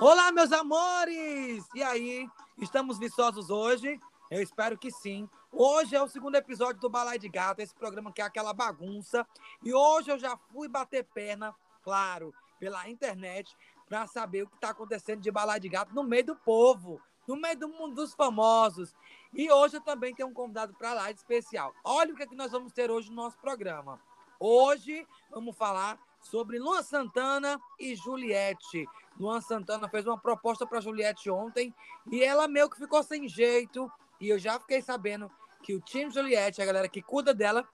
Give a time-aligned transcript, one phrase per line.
[0.00, 1.64] Olá, meus amores!
[1.74, 3.98] E aí, estamos viçosos hoje?
[4.30, 5.28] Eu espero que sim.
[5.50, 9.26] Hoje é o segundo episódio do Balai de Gato, esse programa que é aquela bagunça.
[9.62, 13.56] E hoje eu já fui bater perna, claro, pela internet,
[13.88, 17.36] para saber o que está acontecendo de Balai de Gato no meio do povo, no
[17.36, 18.94] meio do mundo dos famosos.
[19.34, 21.74] E hoje eu também tenho um convidado para lá especial.
[21.84, 24.00] Olha o que, é que nós vamos ter hoje no nosso programa.
[24.38, 28.88] Hoje vamos falar sobre Luan Santana e Juliette.
[29.18, 31.74] Luan Santana fez uma proposta para Juliette ontem
[32.10, 33.90] e ela meio que ficou sem jeito.
[34.20, 35.30] E eu já fiquei sabendo
[35.62, 37.68] que o time Juliette, a galera que cuida dela,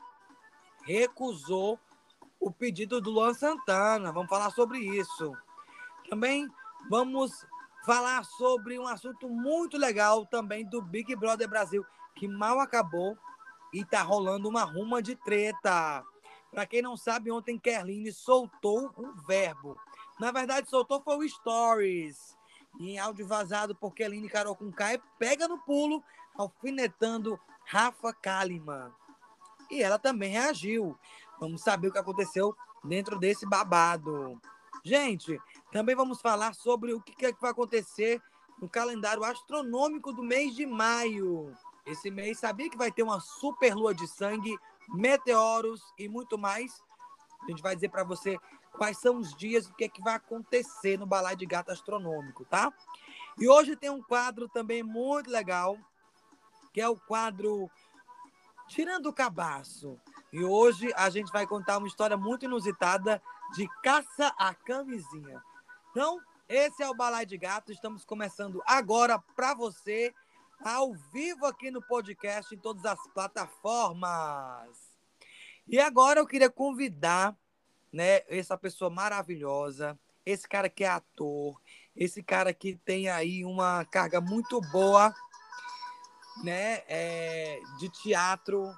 [0.83, 1.79] recusou
[2.41, 4.12] o pedido do Luan Santana.
[4.12, 5.33] Vamos falar sobre isso.
[6.09, 6.48] Também
[6.89, 7.47] vamos
[7.84, 11.84] falar sobre um assunto muito legal também do Big Brother Brasil,
[12.15, 13.17] que mal acabou
[13.73, 16.05] e tá rolando uma ruma de treta.
[16.51, 19.77] Para quem não sabe, ontem Kerline soltou um verbo.
[20.19, 22.37] Na verdade, soltou foi o Stories.
[22.79, 26.03] E em áudio vazado, porque Kerline Carol com Kai pega no pulo,
[26.37, 28.92] alfinetando Rafa Kalimann.
[29.70, 30.97] E ela também reagiu.
[31.39, 34.41] Vamos saber o que aconteceu dentro desse babado.
[34.84, 38.22] Gente, também vamos falar sobre o que, é que vai acontecer
[38.61, 41.53] no calendário astronômico do mês de maio.
[41.84, 46.83] Esse mês, sabia que vai ter uma super lua de sangue meteoros e muito mais.
[47.42, 48.39] A gente vai dizer para você
[48.72, 52.44] quais são os dias, o que é que vai acontecer no Balai de Gato Astronômico,
[52.44, 52.72] tá?
[53.39, 55.78] E hoje tem um quadro também muito legal,
[56.72, 57.70] que é o quadro
[58.69, 59.98] Tirando o Cabaço.
[60.33, 63.22] E hoje a gente vai contar uma história muito inusitada
[63.55, 65.42] de caça à camisinha.
[65.91, 67.72] Então, esse é o Balai de Gato.
[67.72, 70.14] Estamos começando agora para você
[70.62, 74.77] ao vivo aqui no podcast, em todas as plataformas.
[75.67, 77.37] E agora eu queria convidar
[77.92, 81.61] né, essa pessoa maravilhosa, esse cara que é ator,
[81.95, 85.15] esse cara que tem aí uma carga muito boa
[86.42, 88.72] né, é, de teatro,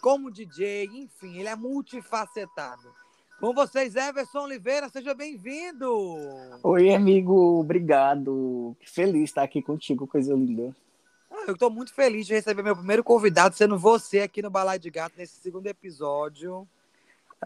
[0.00, 2.92] como DJ, enfim, ele é multifacetado.
[3.40, 5.90] Com vocês, Everson Oliveira, seja bem-vindo.
[6.62, 8.76] Oi, amigo, obrigado.
[8.80, 10.74] Feliz estar aqui contigo, coisa linda.
[11.46, 14.90] Eu estou muito feliz de receber meu primeiro convidado, sendo você aqui no Balai de
[14.90, 16.66] Gato, nesse segundo episódio.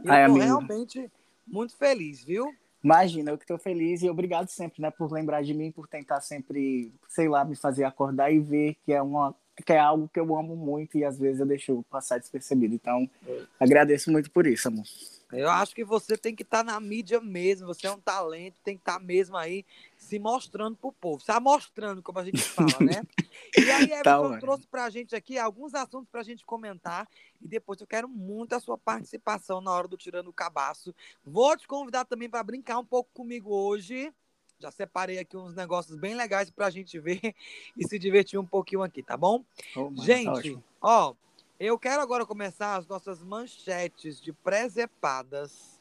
[0.05, 1.11] E Ai, eu tô realmente
[1.47, 2.55] muito feliz, viu?
[2.85, 6.21] Imagina, eu que estou feliz e obrigado sempre, né, por lembrar de mim, por tentar
[6.21, 9.35] sempre, sei lá, me fazer acordar e ver que é uma
[9.65, 12.75] que é algo que eu amo muito e às vezes eu deixo passar despercebido.
[12.75, 13.43] Então, é.
[13.59, 14.85] agradeço muito por isso, amor.
[15.33, 18.61] Eu acho que você tem que estar tá na mídia mesmo, você é um talento,
[18.63, 19.65] tem que estar tá mesmo aí
[19.97, 23.03] se mostrando pro povo, se mostrando, como a gente fala, né?
[23.57, 27.07] E aí, Everton tá, trouxe pra gente aqui alguns assuntos pra gente comentar
[27.41, 30.95] e depois eu quero muito a sua participação na hora do Tirando o Cabaço.
[31.25, 34.13] Vou te convidar também para brincar um pouco comigo hoje.
[34.59, 37.21] Já separei aqui uns negócios bem legais pra gente ver
[37.77, 39.45] e se divertir um pouquinho aqui, tá bom?
[39.77, 41.15] Oh, gente, tá ó,
[41.59, 45.81] eu quero agora começar as nossas manchetes de presepadas,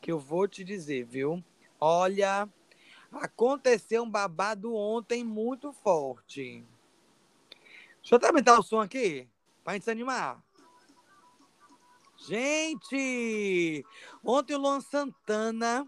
[0.00, 1.42] que eu vou te dizer, viu?
[1.80, 2.48] Olha,
[3.12, 6.64] aconteceu um babado ontem muito forte.
[8.00, 9.26] Deixa eu até aumentar o som aqui,
[9.64, 10.42] pra gente se animar.
[12.18, 13.84] Gente,
[14.22, 15.86] ontem o Luan Santana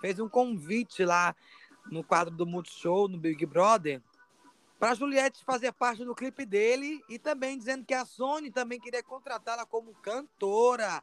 [0.00, 1.34] fez um convite lá
[1.90, 4.02] no quadro do Multishow, no Big Brother,
[4.78, 9.02] para Juliette fazer parte do clipe dele e também dizendo que a Sony também queria
[9.02, 11.02] contratá-la como cantora.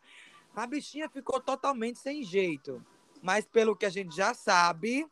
[0.55, 2.83] A bichinha ficou totalmente sem jeito.
[3.21, 5.05] Mas pelo que a gente já sabe,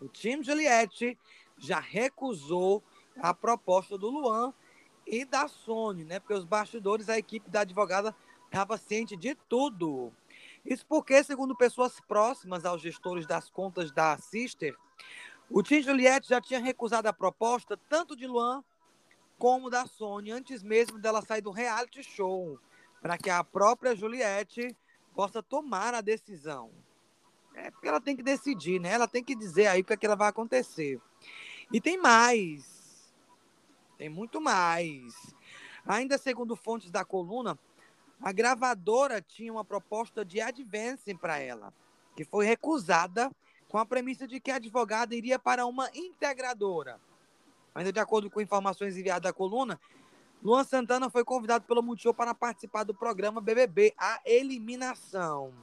[0.00, 1.16] o time Juliette
[1.56, 2.82] já recusou
[3.20, 4.52] a proposta do Luan
[5.06, 6.18] e da Sony, né?
[6.18, 8.14] Porque os bastidores, a equipe da advogada
[8.46, 10.12] estava ciente de tudo.
[10.64, 14.76] Isso porque, segundo pessoas próximas aos gestores das contas da Sister,
[15.52, 18.64] o Tim Juliette já tinha recusado a proposta tanto de Luan
[19.38, 22.58] como da Sony antes mesmo dela sair do reality show,
[23.02, 24.74] para que a própria Juliette
[25.14, 26.70] possa tomar a decisão.
[27.54, 28.92] É porque ela tem que decidir, né?
[28.92, 30.98] Ela tem que dizer aí o que, é que ela vai acontecer.
[31.70, 33.12] E tem mais.
[33.98, 35.34] Tem muito mais.
[35.84, 37.58] Ainda segundo fontes da coluna,
[38.22, 41.74] a gravadora tinha uma proposta de advance para ela,
[42.16, 43.30] que foi recusada
[43.72, 47.00] com a premissa de que a advogada iria para uma integradora.
[47.74, 49.80] Ainda de acordo com informações enviadas à coluna,
[50.42, 55.54] Luan Santana foi convidado pelo Multishow para participar do programa BBB, A Eliminação.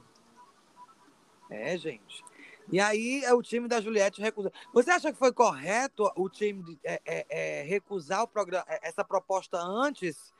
[1.48, 2.24] É, gente.
[2.72, 4.52] E aí é o time da Juliette recusou.
[4.74, 8.88] Você acha que foi correto o time de, é, é, é, recusar o programa, é,
[8.88, 10.32] essa proposta antes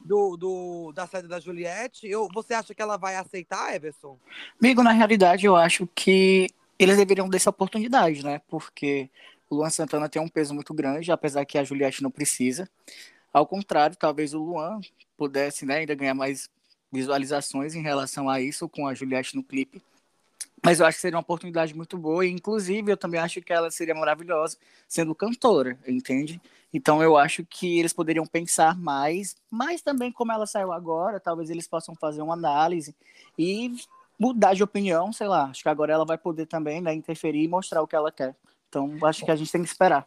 [0.00, 2.08] do, do, da saída da Juliette?
[2.08, 4.18] Eu, você acha que ela vai aceitar, Everson?
[4.60, 6.48] Amigo, na realidade, eu acho que
[6.84, 8.40] eles deveriam dar essa oportunidade, né?
[8.48, 9.10] Porque
[9.48, 12.68] o Luan Santana tem um peso muito grande, apesar que a Juliette não precisa.
[13.32, 14.80] Ao contrário, talvez o Luan
[15.16, 16.48] pudesse né, ainda ganhar mais
[16.90, 19.82] visualizações em relação a isso com a Juliette no clipe.
[20.64, 23.52] Mas eu acho que seria uma oportunidade muito boa, e inclusive eu também acho que
[23.52, 24.56] ela seria maravilhosa
[24.86, 26.40] sendo cantora, entende?
[26.72, 31.50] Então eu acho que eles poderiam pensar mais, mas também como ela saiu agora, talvez
[31.50, 32.94] eles possam fazer uma análise
[33.36, 33.74] e
[34.22, 35.46] mudar de opinião, sei lá.
[35.46, 38.36] Acho que agora ela vai poder também né, interferir e mostrar o que ela quer.
[38.68, 40.06] Então acho que a gente tem que esperar.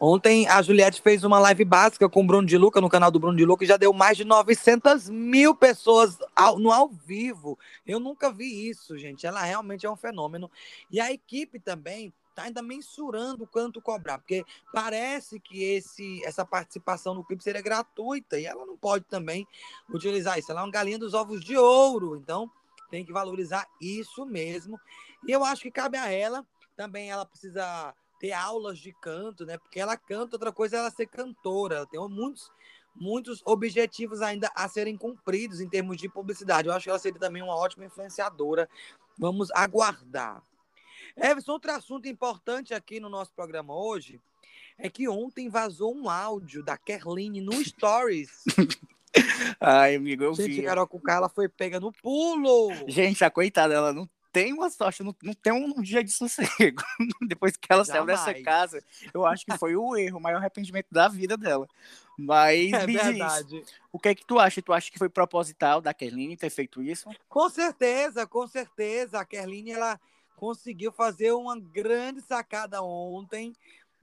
[0.00, 3.20] Ontem a Juliette fez uma live básica com o Bruno de Luca, no canal do
[3.20, 7.56] Bruno de Luca, e já deu mais de 900 mil pessoas ao, no ao vivo.
[7.86, 9.26] Eu nunca vi isso, gente.
[9.26, 10.50] Ela realmente é um fenômeno.
[10.90, 17.14] E a equipe também está ainda mensurando quanto cobrar, porque parece que esse, essa participação
[17.14, 19.46] no clipe seria gratuita e ela não pode também
[19.88, 20.50] utilizar isso.
[20.50, 22.50] Ela é uma galinha dos ovos de ouro, então
[22.90, 24.80] tem que valorizar isso mesmo.
[25.26, 26.46] E eu acho que cabe a ela
[26.76, 29.58] também, ela precisa ter aulas de canto, né?
[29.58, 31.76] Porque ela canta, outra coisa é ela ser cantora.
[31.76, 32.50] Ela tem muitos,
[32.94, 36.68] muitos objetivos ainda a serem cumpridos em termos de publicidade.
[36.68, 38.68] Eu acho que ela seria também uma ótima influenciadora.
[39.18, 40.42] Vamos aguardar.
[41.16, 44.20] Everson, outro assunto importante aqui no nosso programa hoje
[44.78, 48.44] é que ontem vazou um áudio da Kerline no Stories.
[49.60, 50.54] Ai, amigo, eu Gente, vi.
[50.56, 52.68] Gente, Carol Cucá, ela foi pega no pulo.
[52.88, 56.82] Gente, a coitada, ela não tem uma sorte, não, não tem um dia de sossego.
[57.26, 58.20] Depois que ela Jamais.
[58.20, 58.84] saiu dessa casa,
[59.14, 61.66] eu acho que foi o erro, o maior arrependimento da vida dela.
[62.18, 63.60] Mas é verdade.
[63.60, 64.60] Diz, o que é que tu acha?
[64.60, 67.08] Tu acha que foi proposital da Kerline ter feito isso?
[67.28, 69.20] Com certeza, com certeza.
[69.20, 69.98] A Kerline, ela
[70.36, 73.54] conseguiu fazer uma grande sacada ontem.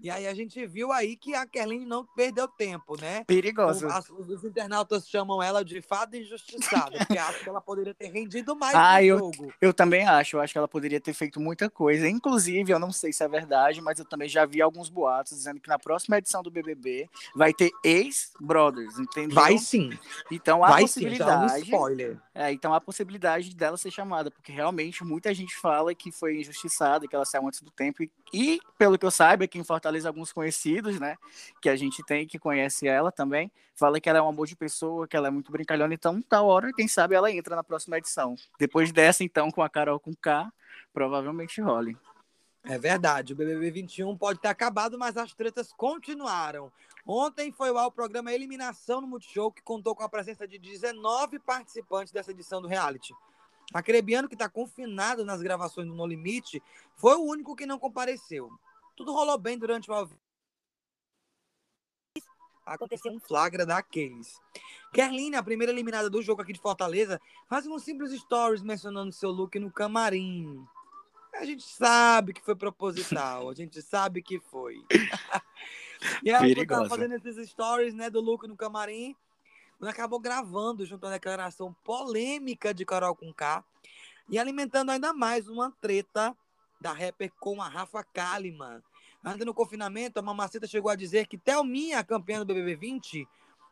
[0.04, 3.24] E aí a gente viu aí que a Kerline não perdeu tempo, né?
[3.24, 3.88] Perigoso.
[3.88, 8.54] As, os internautas chamam ela de fada injustiçada, porque acho que ela poderia ter rendido
[8.54, 9.54] mais ah, no eu, jogo.
[9.62, 12.10] Eu também acho, eu acho que ela poderia ter feito muita coisa.
[12.10, 15.62] Inclusive, eu não sei se é verdade, mas eu também já vi alguns boatos dizendo
[15.62, 19.36] que na próxima edição do BBB vai ter ex-brothers, entendeu?
[19.36, 19.98] Vai sim.
[20.30, 21.54] Então há vai possibilidade.
[21.54, 22.22] Sim, um spoiler.
[22.36, 27.08] É, então há possibilidade dela ser chamada, porque realmente muita gente fala que foi injustiçada,
[27.08, 30.34] que ela saiu antes do tempo e, e pelo que eu saiba, quem Fortaleza alguns
[30.34, 31.16] conhecidos, né?
[31.62, 33.52] Que a gente tem que conhece ela também.
[33.76, 35.94] Fala que ela é um amor de pessoa, que ela é muito brincalhona.
[35.94, 38.36] Então, tá hora, quem sabe ela entra na próxima edição.
[38.60, 40.52] Depois dessa, então, com a Carol com K,
[40.92, 41.98] provavelmente role.
[42.66, 46.72] É verdade, o BBB 21 pode ter acabado, mas as tretas continuaram.
[47.06, 52.14] Ontem foi ao programa Eliminação no Multishow, que contou com a presença de 19 participantes
[52.14, 53.14] dessa edição do reality.
[53.74, 56.62] Acrebiano, que está confinado nas gravações do No Limite,
[56.96, 58.50] foi o único que não compareceu.
[58.96, 59.94] Tudo rolou bem durante o
[62.66, 64.40] aconteceu um flagra daqueles.
[64.94, 69.32] Kerline, a primeira eliminada do jogo aqui de Fortaleza, faz um simples stories mencionando seu
[69.32, 70.66] look no camarim.
[71.34, 74.84] A gente sabe que foi proposital, a gente sabe que foi.
[76.24, 79.16] e ela tava fazendo esses stories, né, do look no camarim,
[79.78, 83.64] quando acabou gravando junto à declaração polêmica de Carol com K
[84.30, 86.36] e alimentando ainda mais uma treta
[86.80, 88.82] da rapper com a Rafa Kalimann.
[89.24, 93.28] Ainda no confinamento, a Mamacita chegou a dizer que Thelminha, a campeã do BBB 20,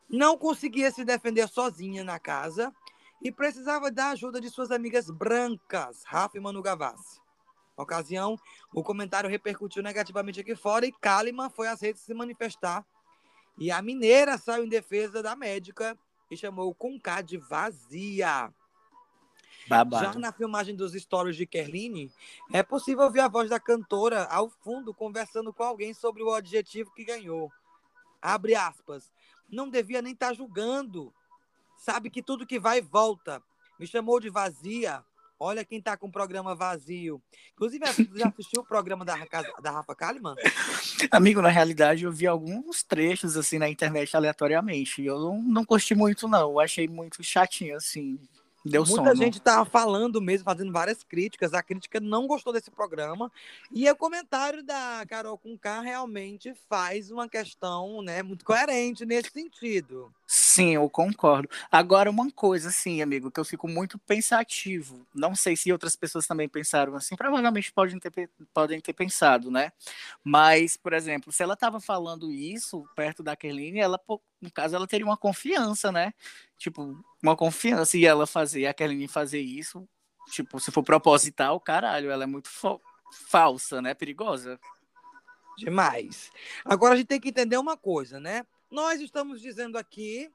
[0.08, 2.74] não conseguia se defender sozinha na casa
[3.22, 7.21] e precisava da ajuda de suas amigas brancas, Rafa e Manu Gavassi.
[7.76, 8.38] Na ocasião,
[8.72, 12.84] o comentário repercutiu negativamente aqui fora e Kalimann foi às redes se manifestar.
[13.58, 15.96] E a mineira saiu em defesa da médica
[16.30, 18.52] e chamou o Conká de vazia.
[19.68, 20.04] Babado.
[20.04, 22.10] Já na filmagem dos stories de Kerline,
[22.52, 26.92] é possível ouvir a voz da cantora ao fundo conversando com alguém sobre o adjetivo
[26.92, 27.50] que ganhou.
[28.20, 29.12] Abre aspas.
[29.48, 31.12] Não devia nem estar tá julgando.
[31.76, 33.42] Sabe que tudo que vai volta.
[33.78, 35.04] Me chamou de vazia.
[35.38, 37.20] Olha quem tá com o programa vazio.
[37.54, 39.16] Inclusive, você já assistiu o programa da,
[39.60, 40.36] da Rafa Kalimann?
[41.10, 45.04] Amigo, na realidade, eu vi alguns trechos assim na internet aleatoriamente.
[45.04, 46.52] Eu não, não curti muito, não.
[46.52, 48.18] Eu achei muito chatinho, assim.
[48.64, 49.16] Deu Muita sono.
[49.16, 51.52] gente tá falando mesmo, fazendo várias críticas.
[51.52, 53.30] A crítica não gostou desse programa.
[53.72, 59.30] E o comentário da Carol com K realmente faz uma questão né, muito coerente nesse
[59.30, 60.12] sentido.
[60.52, 61.48] Sim, eu concordo.
[61.70, 65.06] Agora, uma coisa, assim, amigo, que eu fico muito pensativo.
[65.14, 67.16] Não sei se outras pessoas também pensaram assim.
[67.16, 69.72] Provavelmente podem ter, podem ter pensado, né?
[70.22, 73.98] Mas, por exemplo, se ela estava falando isso perto da Kerline, ela,
[74.42, 76.12] no caso, ela teria uma confiança, né?
[76.58, 79.88] Tipo, uma confiança e ela fazer, a Kerline fazer isso,
[80.32, 82.50] tipo, se for proposital, caralho, ela é muito
[83.10, 83.94] falsa, né?
[83.94, 84.60] Perigosa.
[85.56, 86.30] Demais.
[86.62, 88.44] Agora a gente tem que entender uma coisa, né?
[88.70, 90.30] Nós estamos dizendo aqui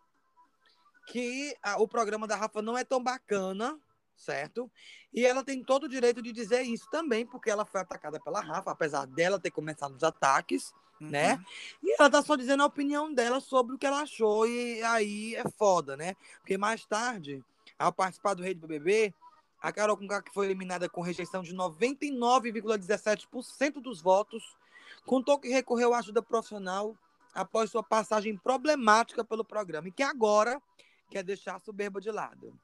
[1.07, 3.79] que a, o programa da Rafa não é tão bacana,
[4.15, 4.69] certo?
[5.13, 8.41] E ela tem todo o direito de dizer isso também, porque ela foi atacada pela
[8.41, 11.09] Rafa, apesar dela ter começado os ataques, uhum.
[11.09, 11.41] né?
[11.81, 15.33] E ela tá só dizendo a opinião dela sobre o que ela achou, e aí
[15.35, 16.13] é foda, né?
[16.39, 17.41] Porque mais tarde,
[17.79, 19.13] ao participar do Rei do BBB,
[19.61, 24.57] a Carol Conká que foi eliminada com rejeição de 99,17% dos votos,
[25.05, 26.97] contou que recorreu à ajuda profissional
[27.33, 30.61] após sua passagem problemática pelo programa e que agora
[31.09, 32.57] quer deixar a soberba de lado.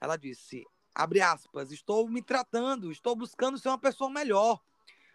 [0.00, 0.64] Ela disse:
[0.94, 4.60] abre aspas, estou me tratando, estou buscando ser uma pessoa melhor.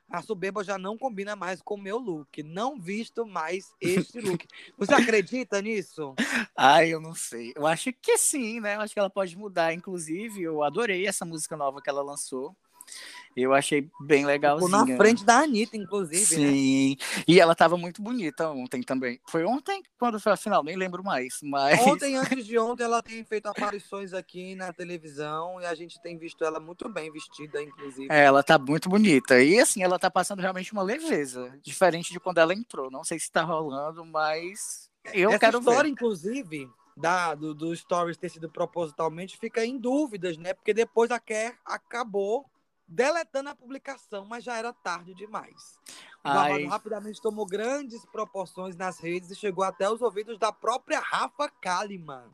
[0.08, 2.44] A soberba já não combina mais com o meu look.
[2.44, 4.46] Não visto mais este look.
[4.78, 6.14] Você acredita nisso?
[6.56, 7.54] Ai, eu não sei.
[7.56, 8.76] Eu acho que sim, né?
[8.76, 9.74] Eu acho que ela pode mudar.
[9.74, 12.56] Inclusive, eu adorei essa música nova que ela lançou.
[13.36, 14.70] Eu achei bem legalzinha.
[14.70, 16.38] Ficou na frente da Anitta, inclusive.
[16.38, 16.48] Né?
[16.48, 16.90] Sim.
[16.92, 17.24] Né?
[17.28, 19.20] E ela tava muito bonita ontem também.
[19.28, 19.84] Foi ontem?
[20.00, 20.64] Quando foi a final?
[20.64, 21.40] Nem lembro mais.
[21.44, 21.82] Mas...
[21.82, 26.18] Ontem, antes de ontem, ela tem feito aparições aqui na televisão e a gente tem
[26.18, 28.08] visto ela muito bem vestida, inclusive.
[28.10, 29.42] É, ela tá muito bonita.
[29.44, 31.60] E assim, ela tá passando realmente uma leveza.
[31.62, 32.90] Diferente de quando ela entrou.
[32.90, 34.90] Não sei se tá rolando, mas.
[35.14, 35.90] Eu Essa quero história, ver.
[35.90, 40.54] inclusive, da, do, do Stories ter sido propositalmente, fica em dúvidas, né?
[40.54, 42.46] Porque depois a Kerr acabou
[42.88, 45.80] deletando a publicação, mas já era tarde demais.
[46.24, 51.00] O babado rapidamente tomou grandes proporções nas redes e chegou até os ouvidos da própria
[51.00, 52.32] Rafa Kalimann.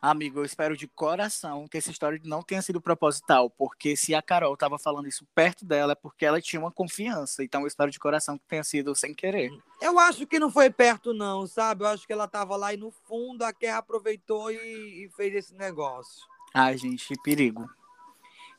[0.00, 4.22] Amigo, eu espero de coração que essa história não tenha sido proposital, porque se a
[4.22, 7.42] Carol estava falando isso perto dela é porque ela tinha uma confiança.
[7.42, 9.50] Então eu espero de coração que tenha sido sem querer.
[9.80, 11.84] Eu acho que não foi perto, não, sabe?
[11.84, 15.34] Eu acho que ela estava lá e no fundo a Kerr aproveitou e, e fez
[15.34, 16.26] esse negócio.
[16.54, 17.68] Ai, gente, perigo.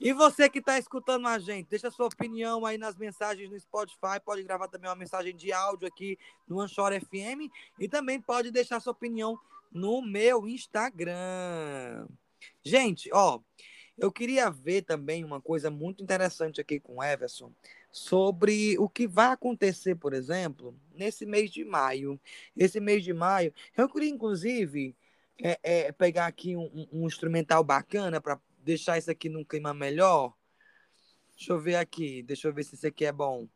[0.04, 4.20] E você que está escutando a gente, deixa sua opinião aí nas mensagens no Spotify,
[4.22, 8.82] pode gravar também uma mensagem de áudio aqui no Anchor FM e também pode deixar
[8.82, 9.40] sua opinião
[9.72, 12.06] no meu Instagram.
[12.62, 13.40] Gente, ó,
[13.98, 17.54] eu queria ver também uma coisa muito interessante aqui com o Everson
[17.90, 22.20] sobre o que vai acontecer, por exemplo, nesse mês de maio.
[22.58, 24.98] Esse mês de maio, eu queria inclusive
[25.42, 30.34] é, é, pegar aqui um, um instrumental bacana para deixar isso aqui num clima melhor.
[31.36, 33.48] Deixa eu ver aqui, deixa eu ver se isso aqui é bom.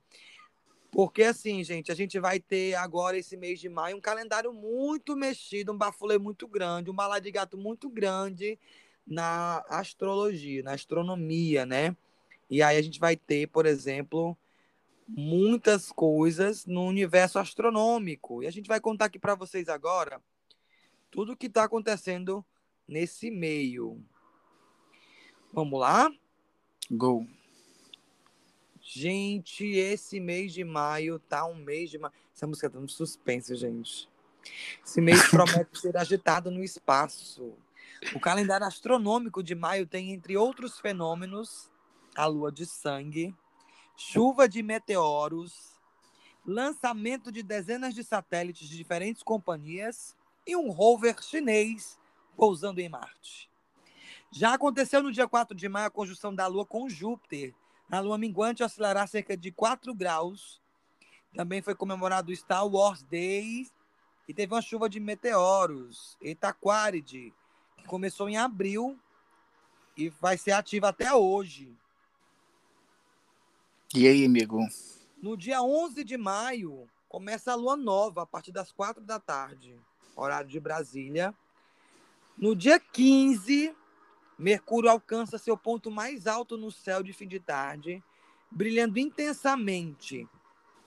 [0.91, 5.15] Porque assim, gente, a gente vai ter agora esse mês de maio um calendário muito
[5.15, 8.57] mexido, um bafulê muito grande, um balai de gato muito grande
[9.05, 11.95] na astrologia, na astronomia, né?
[12.49, 14.37] E aí a gente vai ter, por exemplo,
[15.07, 18.41] muitas coisas no universo astronômico.
[18.43, 20.21] E a gente vai contar aqui para vocês agora
[21.09, 22.45] tudo o que está acontecendo
[22.87, 24.03] nesse meio.
[25.53, 26.11] Vamos lá?
[26.89, 27.27] Go.
[28.81, 32.13] Gente, esse mês de maio tá um mês de maio.
[32.33, 34.07] Essa música tá no suspense, gente.
[34.85, 37.53] Esse mês promete ser agitado no espaço.
[38.15, 41.69] O calendário astronômico de maio tem, entre outros fenômenos,
[42.15, 43.35] a lua de sangue,
[43.95, 45.77] chuva de meteoros,
[46.45, 51.99] lançamento de dezenas de satélites de diferentes companhias e um rover chinês
[52.37, 53.49] pousando em Marte.
[54.31, 57.53] Já aconteceu no dia 4 de maio a conjunção da Lua com Júpiter.
[57.89, 60.61] A Lua minguante oscilará cerca de 4 graus.
[61.33, 63.67] Também foi comemorado o Star Wars Day
[64.27, 66.17] e teve uma chuva de meteoros.
[66.21, 67.33] Itaquáride,
[67.77, 68.99] que começou em abril
[69.95, 71.73] e vai ser ativa até hoje.
[73.95, 74.59] E aí, amigo?
[75.21, 79.79] No dia 11 de maio, começa a lua nova, a partir das 4 da tarde,
[80.15, 81.33] horário de Brasília.
[82.37, 83.73] No dia 15,
[84.37, 88.03] Mercúrio alcança seu ponto mais alto no céu de fim de tarde,
[88.51, 90.27] brilhando intensamente.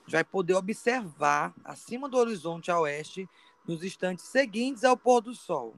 [0.06, 3.28] Vai poder observar acima do horizonte a oeste
[3.66, 5.74] nos instantes seguintes ao pôr do sol.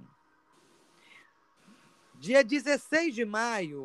[2.15, 3.85] Dia 16 de maio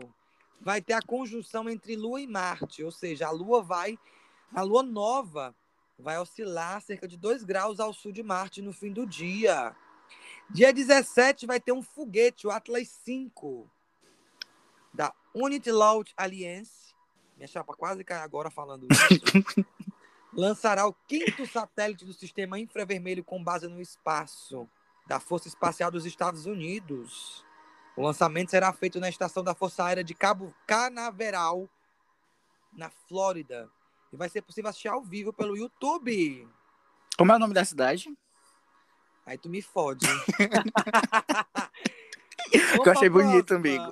[0.59, 3.97] vai ter a conjunção entre Lua e Marte, ou seja, a Lua vai,
[4.53, 5.55] a Lua nova
[5.97, 9.75] vai oscilar cerca de 2 graus ao sul de Marte no fim do dia.
[10.49, 13.76] Dia 17 vai ter um foguete, o Atlas 5, da
[15.37, 16.95] Unity Launch Alliance,
[17.35, 19.65] minha chapa quase cai agora falando isso,
[20.33, 24.67] lançará o quinto satélite do sistema infravermelho com base no espaço
[25.05, 27.45] da Força Espacial dos Estados Unidos.
[27.95, 31.69] O lançamento será feito na estação da Força Aérea de Cabo Canaveral,
[32.73, 33.69] na Flórida.
[34.11, 36.47] E vai ser possível assistir ao vivo pelo YouTube.
[37.17, 38.09] Como é o nome da cidade?
[39.25, 40.07] Aí tu me fode.
[42.87, 43.83] eu achei bonito, amigo.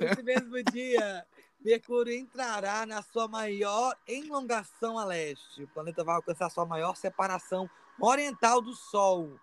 [0.00, 1.26] Nesse mesmo dia,
[1.60, 5.62] Mercúrio entrará na sua maior elongação a leste.
[5.64, 7.68] O planeta vai alcançar sua maior separação
[8.00, 9.38] oriental do Sol,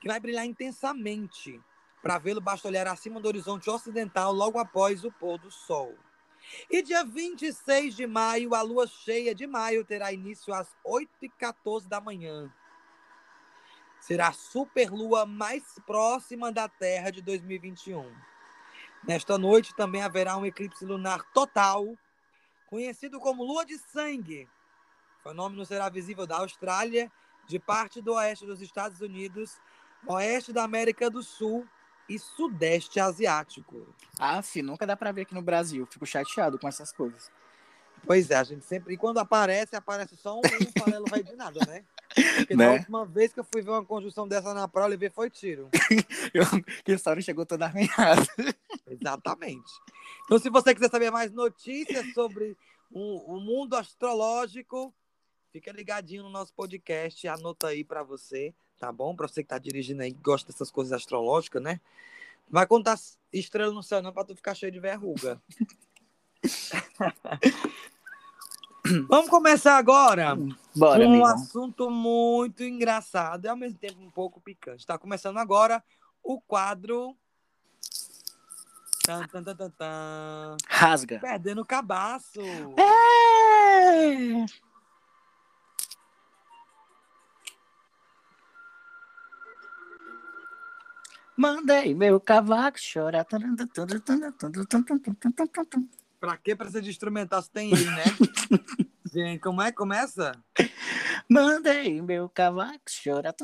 [0.00, 1.60] que vai brilhar intensamente
[2.02, 5.94] Para vê-lo, basta olhar acima do horizonte ocidental logo após o pôr do sol.
[6.70, 12.00] E dia 26 de maio, a lua cheia de maio terá início às 8h14 da
[12.00, 12.52] manhã.
[14.08, 18.10] Será a superlua mais próxima da Terra de 2021.
[19.06, 21.86] Nesta noite também haverá um eclipse lunar total,
[22.70, 24.48] conhecido como lua de sangue.
[25.20, 27.12] O fenômeno será visível da Austrália,
[27.46, 29.60] de parte do oeste dos Estados Unidos,
[30.06, 31.68] oeste da América do Sul
[32.08, 33.94] e sudeste asiático.
[34.18, 35.84] Ah, sim, nunca dá pra ver aqui no Brasil.
[35.84, 37.30] Fico chateado com essas coisas.
[38.06, 38.94] Pois é, a gente sempre.
[38.94, 41.84] E quando aparece, aparece só um, um farelo vai de nada, né?
[42.14, 42.70] Porque né?
[42.70, 45.68] última vez que eu fui ver uma conjunção dessa na praia, eu levei foi tiro.
[46.84, 48.26] que a história chegou toda arranhada.
[48.86, 49.70] Exatamente.
[50.24, 52.56] Então, se você quiser saber mais notícias sobre
[52.90, 54.94] o, o mundo astrológico,
[55.52, 59.14] fica ligadinho no nosso podcast, anota aí para você, tá bom?
[59.14, 61.80] Para você que tá dirigindo aí, que gosta dessas coisas astrológicas, né?
[62.50, 62.98] Vai contar
[63.32, 65.40] estrela no céu não para tu ficar cheio de verruga.
[69.08, 70.36] Vamos começar agora
[70.74, 71.26] Bora, com um amigo.
[71.26, 74.80] assunto muito engraçado e ao mesmo tempo um pouco picante.
[74.80, 75.82] Está começando agora
[76.22, 77.16] o quadro.
[79.04, 80.56] Tan, tan, tan.
[80.68, 81.18] Rasga.
[81.18, 82.40] Perdendo o cabaço.
[82.78, 84.44] É!
[91.36, 93.24] Mandei meu cavaco chorar.
[96.20, 98.04] Pra que precisa de instrumental se tem ele, né?
[99.12, 100.32] Gente, como é que começa?
[101.28, 103.34] Mandei meu cavaco chorar.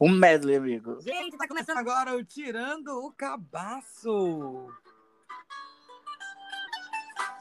[0.00, 1.00] Um medley, amigo.
[1.00, 4.68] Gente, tá começando agora o Tirando o Cabaço.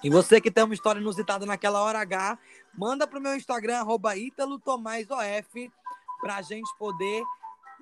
[0.03, 2.37] E você que tem uma história inusitada naquela hora H,
[2.77, 5.71] manda pro meu Instagram, arroba ItaloTomaisof,
[6.21, 7.23] pra gente poder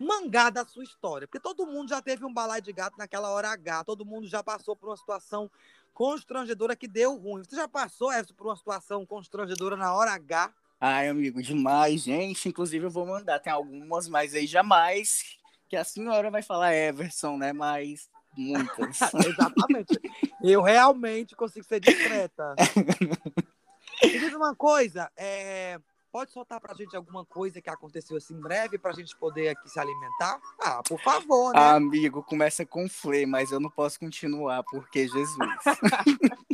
[0.03, 1.27] mangar da sua história.
[1.27, 4.43] Porque todo mundo já teve um balai de gato naquela hora H, todo mundo já
[4.43, 5.49] passou por uma situação
[5.93, 7.43] constrangedora que deu ruim.
[7.43, 10.53] Você já passou, Edson, por uma situação constrangedora na hora H?
[10.79, 12.49] Ai, amigo, demais, gente.
[12.49, 13.39] Inclusive, eu vou mandar.
[13.39, 15.37] Tem algumas, mas aí jamais
[15.69, 17.53] que a senhora vai falar Everson, né?
[17.53, 18.99] Mas muitas.
[19.25, 19.99] Exatamente.
[20.41, 22.55] Eu realmente consigo ser discreta.
[24.03, 25.79] Me diz uma coisa, é...
[26.13, 29.79] pode soltar pra gente alguma coisa que aconteceu assim breve pra gente poder aqui se
[29.79, 30.39] alimentar?
[30.61, 31.59] Ah, por favor, né?
[31.59, 35.37] Amigo, começa com flê, mas eu não posso continuar, porque Jesus.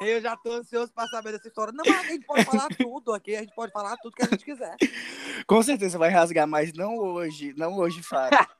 [0.00, 1.72] Eu já tô ansioso pra saber dessa história.
[1.72, 4.28] Não, mas a gente pode falar tudo aqui, a gente pode falar tudo que a
[4.28, 4.76] gente quiser.
[5.44, 8.38] Com certeza vai rasgar, mas não hoje, não hoje, Fábio.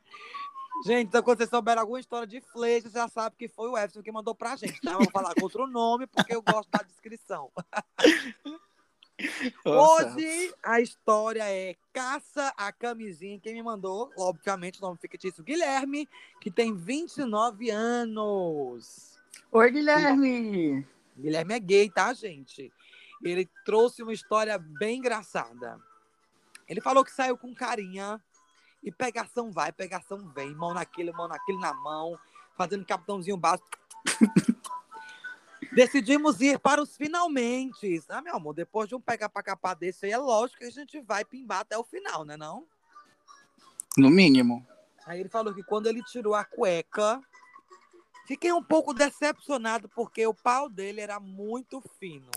[0.84, 3.76] Gente, então quando vocês souberem alguma história de flecha, você já sabe que foi o
[3.76, 4.92] Everson que mandou pra gente, tá?
[4.92, 7.50] Eu vou falar com outro nome, porque eu gosto da descrição.
[9.64, 10.14] Nossa.
[10.14, 13.40] Hoje a história é Caça a Camisinha.
[13.40, 16.08] Quem me mandou, obviamente, o nome fictício Guilherme,
[16.40, 19.18] que tem 29 anos.
[19.50, 20.86] Oi, Guilherme!
[21.16, 22.72] Guilherme é gay, tá, gente?
[23.22, 25.80] Ele trouxe uma história bem engraçada.
[26.68, 28.20] Ele falou que saiu com carinha
[28.82, 32.16] e pegação vai, pegação vem, mão naquele, mão naquele na mão,
[32.56, 33.66] fazendo capitãozinho básico.
[35.72, 38.02] Decidimos ir para os finalmente.
[38.08, 40.70] Ah, meu amor, depois de um pegar pra capar desse aí, é lógico que a
[40.70, 42.66] gente vai pimbar até o final, né não?
[43.96, 44.66] No mínimo.
[45.06, 47.20] Aí ele falou que quando ele tirou a cueca,
[48.26, 52.30] fiquei um pouco decepcionado porque o pau dele era muito fino.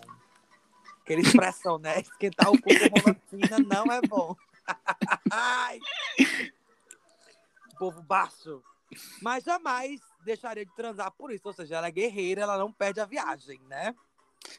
[1.01, 1.99] Aquela expressão, né?
[2.01, 4.35] Esquentar o cu com fina não é bom.
[5.31, 5.79] Ai.
[7.77, 8.61] Povo baixo.
[9.21, 11.47] Mas jamais deixaria de transar por isso.
[11.47, 13.95] Ou seja, ela é guerreira, ela não perde a viagem, né?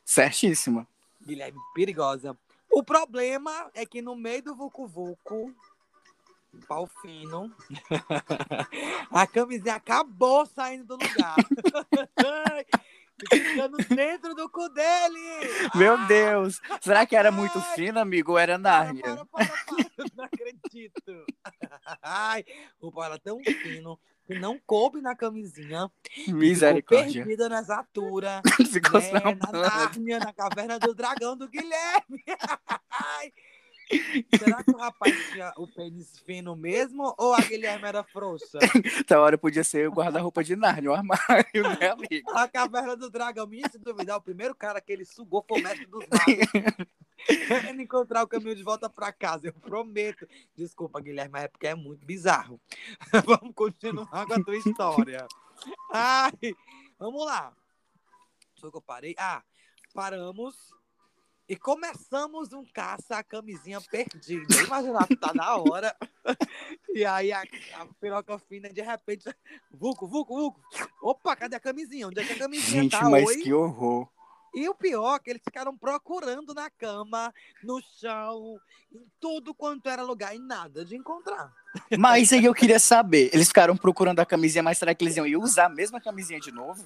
[0.05, 0.87] Certíssima.
[1.21, 2.37] Guilherme, perigosa.
[2.71, 5.55] O problema é que no meio do Vucu Vucu,
[6.67, 7.55] pau fino,
[9.11, 11.37] a camisinha acabou saindo do lugar.
[13.31, 15.21] Ficando dentro do cu dele.
[15.77, 16.07] Meu Ah!
[16.07, 16.61] Deus!
[16.81, 17.75] Será que era muito Ai.
[17.77, 19.03] fino, amigo, ou era Para, Nárnia?
[19.03, 20.07] para, para, para.
[20.17, 21.25] Não acredito.
[22.03, 22.45] Ai,
[22.81, 23.97] o pau era tão fino
[24.27, 25.91] que não coube na camisinha.
[26.29, 27.25] Misericórdia.
[27.25, 28.43] perdida nas alturas.
[29.13, 32.23] Né, na Nárnia, na caverna do dragão do Guilherme.
[32.91, 33.33] Ai.
[34.39, 38.59] Será que o rapaz tinha o pênis fino mesmo ou a Guilherme era frouxa?
[39.05, 42.31] Essa hora podia ser o guarda-roupa de Nárnia, o armário, né, amigo?
[42.31, 45.63] A caverna do dragão, minha se duvidar, o primeiro cara que ele sugou foi o
[45.63, 46.87] mestre dos magos.
[47.47, 50.27] Querendo encontrar o caminho de volta pra casa, eu prometo.
[50.57, 52.61] Desculpa, Guilherme, mas é porque é muito bizarro.
[53.25, 55.27] Vamos continuar com a tua história.
[55.93, 56.33] Ai,
[56.99, 57.55] vamos lá.
[58.61, 59.15] Foi que eu parei?
[59.19, 59.43] Ah,
[59.95, 60.73] paramos.
[61.53, 64.63] E começamos um caça a camisinha perdida.
[64.65, 65.95] Imagina, tá na hora.
[66.95, 69.29] E aí a, a piroca fina, de repente,
[69.71, 70.61] vuco, vuco, vuco.
[71.03, 72.09] Opa, cadê a camisinha?
[72.09, 73.07] Onde é que a camisinha Gente, tá?
[73.11, 73.37] mas Oi?
[73.43, 74.09] que horror.
[74.55, 77.31] E o pior é que eles ficaram procurando na cama,
[77.63, 78.59] no chão,
[78.91, 81.53] em tudo quanto era lugar, e nada de encontrar.
[81.99, 85.27] Mas aí eu queria saber, eles ficaram procurando a camisinha, mas será que eles iam
[85.43, 86.83] usar a mesma camisinha de novo?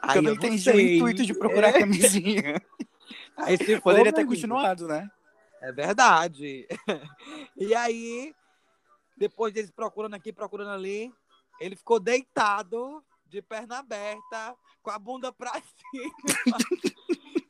[0.00, 1.78] Porque eu não entendi o intuito de procurar a É.
[1.80, 2.60] camisinha.
[3.38, 5.08] Aí se Poderia ter amigo, continuado, né?
[5.60, 6.66] É verdade.
[7.56, 8.32] E aí,
[9.16, 11.12] depois deles procurando aqui, procurando ali,
[11.60, 15.52] ele ficou deitado, de perna aberta, com a bunda pra
[15.90, 16.58] cima,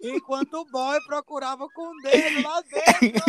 [0.02, 3.24] enquanto o boy procurava com o dedo lá dentro.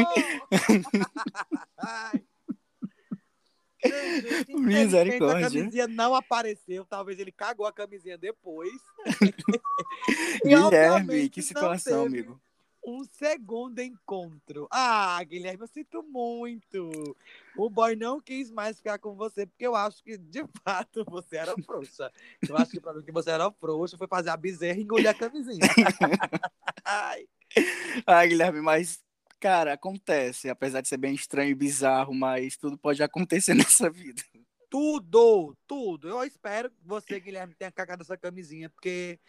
[3.84, 5.48] Gente, Misericórdia.
[5.48, 8.72] A camisinha não apareceu, talvez ele cagou a camisinha depois.
[10.44, 12.40] Guilherme, que situação, amigo.
[12.86, 14.68] Um segundo encontro.
[14.72, 16.90] Ah, Guilherme, eu sinto muito.
[17.58, 21.38] O boy não quis mais ficar com você, porque eu acho que, de fato, você
[21.38, 22.12] era frouxa.
[22.48, 25.10] Eu acho que pra mim que você era frouxa foi fazer a bezerra e engolir
[25.10, 25.60] a camisinha.
[26.86, 27.28] Ai,
[28.06, 29.00] Ah, Guilherme, mas,
[29.40, 30.50] cara, acontece.
[30.50, 34.22] Apesar de ser bem estranho e bizarro, mas tudo pode acontecer nessa vida.
[34.70, 36.08] tudo, tudo.
[36.10, 39.20] Eu espero que você, Guilherme, tenha cagado essa camisinha, porque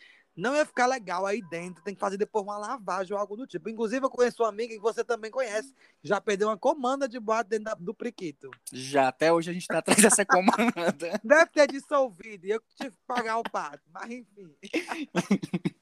[0.40, 1.82] não ia ficar legal aí dentro.
[1.84, 3.68] Tem que fazer depois uma lavagem ou algo do tipo.
[3.68, 5.74] Inclusive, eu conheço uma amiga que você também conhece.
[6.02, 8.50] Já perdeu uma comanda de boate dentro da- do priquito.
[8.72, 11.20] Já até hoje a gente tá atrás dessa comanda.
[11.22, 13.82] Deve ter dissolvido e eu tive que pagar o pato.
[13.92, 14.54] Mas enfim.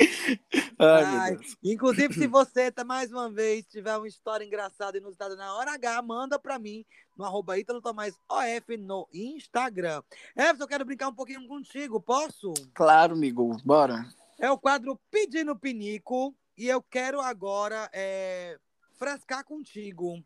[0.78, 1.38] Ai, Ai.
[1.62, 5.72] Inclusive, se você, tá, mais uma vez, tiver uma história engraçada e inusitada na hora
[5.74, 6.84] H, manda pra mim
[7.16, 10.02] no arroba Ítalo Tomás OF no Instagram.
[10.36, 12.52] Everton, eu quero brincar um pouquinho contigo, posso?
[12.74, 14.06] Claro, amigo, bora.
[14.38, 18.58] É o quadro Pedindo Pinico e eu quero agora é,
[18.98, 20.22] frescar contigo.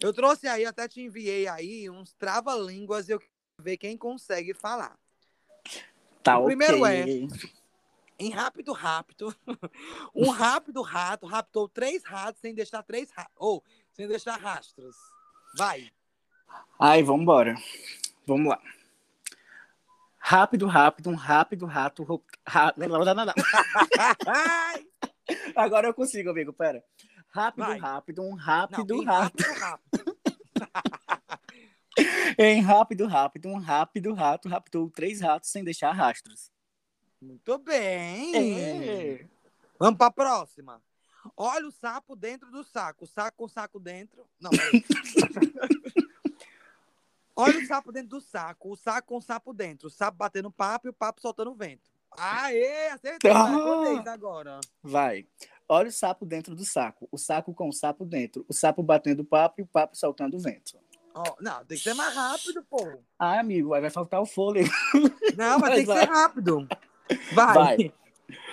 [0.00, 4.54] Eu trouxe aí, até te enviei aí, uns trava-línguas e eu quero ver quem consegue
[4.54, 4.96] falar.
[6.22, 7.04] Tá O primeiro é-
[8.18, 9.34] Em rápido, rápido,
[10.14, 14.96] um rápido rato raptou três ratos sem deixar três ou sem deixar rastros.
[15.56, 15.90] Vai.
[16.78, 17.54] Ai, vambora.
[18.26, 18.60] Vamos lá.
[20.18, 22.04] Rápido, rápido, um rápido rato.
[25.54, 26.82] Agora eu consigo, amigo, pera.
[27.28, 27.78] Rápido, Vai.
[27.78, 29.42] rápido, um não, rápido em rato.
[29.42, 30.16] rápido, rápido.
[32.38, 36.50] Em rápido, rápido, um rápido rato raptou três ratos sem deixar rastros.
[37.20, 38.34] Muito bem.
[38.36, 39.26] É.
[39.78, 40.82] Vamos para a próxima.
[41.36, 43.04] Olha o sapo dentro do saco.
[43.04, 44.26] O saco com o saco dentro.
[44.40, 44.50] Não.
[47.34, 48.70] Olha o sapo dentro do saco.
[48.70, 49.88] O saco com o sapo dentro.
[49.88, 51.90] O sapo batendo papo e o papo soltando vento.
[52.16, 53.30] Aê, acertou.
[53.30, 53.46] Ah.
[53.52, 54.60] Tua vez agora.
[54.82, 55.26] Vai.
[55.68, 57.08] Olha o sapo dentro do saco.
[57.10, 58.44] O saco com o sapo dentro.
[58.48, 60.78] O sapo batendo papo e o papo soltando vento.
[61.12, 62.98] Ó, não, tem que ser mais rápido, pô.
[63.18, 64.68] Ai, amigo, aí vai faltar o fôlego.
[65.36, 66.00] Não, mas Vai, tem que vai.
[66.00, 66.68] ser rápido.
[67.32, 67.54] Vai.
[67.54, 67.94] Vai.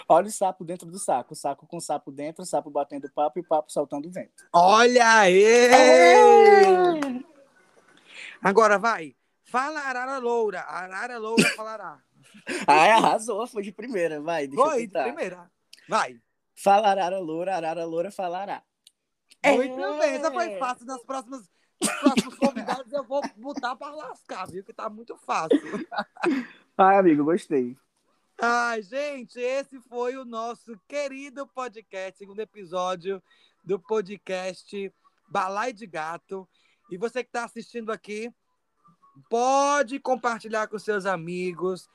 [0.08, 1.34] Olha o sapo dentro do saco.
[1.34, 4.44] O saco com o sapo dentro, o sapo batendo papo e o papo soltando vento.
[4.54, 5.44] Olha aí!
[5.44, 6.94] É.
[8.42, 9.16] Agora vai.
[9.46, 10.62] Fala arara loura.
[10.62, 12.00] Arara loura falará.
[12.68, 14.20] Ai, arrasou, foi de primeira.
[14.22, 15.04] Vai, deixa eu Foi, de tentar.
[15.04, 15.52] primeira.
[15.88, 16.20] Vai.
[16.56, 18.62] Fala arara loura, arara loura falará.
[19.46, 20.00] Muito É.
[20.00, 20.86] bem, essa foi fácil.
[20.86, 21.50] Nas próximas,
[22.00, 24.64] próximos convidados eu vou botar para lascar, viu?
[24.64, 25.60] Que tá muito fácil.
[26.78, 27.78] Ai, amigo, gostei.
[28.46, 33.24] Ai, gente, esse foi o nosso querido podcast, segundo episódio
[33.64, 34.94] do podcast
[35.30, 36.46] Balai de Gato.
[36.92, 38.30] E você que está assistindo aqui,
[39.30, 41.88] pode compartilhar com seus amigos,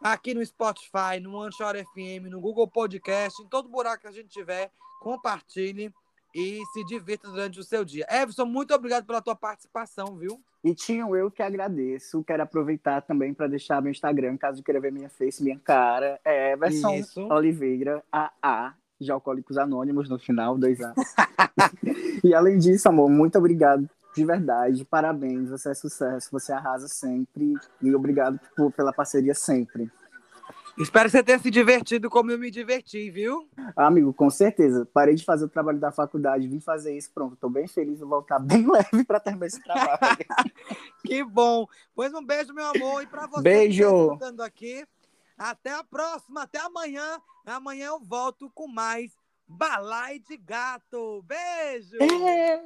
[0.00, 4.28] aqui no Spotify, no Anchor FM, no Google Podcast, em todo buraco que a gente
[4.28, 5.92] tiver, compartilhe
[6.34, 8.06] e se divirta durante o seu dia.
[8.10, 10.40] Everson, muito obrigado pela tua participação, viu?
[10.62, 12.22] E tinha eu que agradeço.
[12.24, 16.20] Quero aproveitar também para deixar meu Instagram, caso queira ver minha face, minha cara.
[16.24, 17.22] É Everson Isso.
[17.32, 20.92] Oliveira, AA, de Alcoólicos Anônimos no final, dois A.
[22.24, 24.84] e além disso, amor, muito obrigado de verdade.
[24.84, 27.54] Parabéns, você é sucesso, você arrasa sempre.
[27.80, 29.88] E obrigado por- pela parceria sempre.
[30.80, 33.48] Espero que você tenha se divertido como eu me diverti, viu?
[33.76, 34.86] Amigo, com certeza.
[34.92, 37.36] Parei de fazer o trabalho da faculdade, vim fazer isso, pronto.
[37.36, 39.98] Tô bem feliz, vou voltar bem leve para terminar esse trabalho.
[41.04, 41.66] Que bom.
[41.94, 43.02] Pois um beijo, meu amor.
[43.02, 44.18] E para você Beijo.
[44.18, 44.86] que tá aqui,
[45.36, 47.20] até a próxima, até amanhã.
[47.46, 49.12] Amanhã eu volto com mais
[49.46, 51.22] Balai de Gato.
[51.22, 51.96] Beijo!
[52.02, 52.62] É.